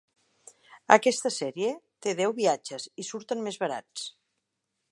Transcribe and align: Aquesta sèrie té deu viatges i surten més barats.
Aquesta 0.95 1.31
sèrie 1.35 1.69
té 2.05 2.15
deu 2.21 2.33
viatges 2.39 2.89
i 3.03 3.05
surten 3.11 3.45
més 3.49 3.61
barats. 3.65 4.07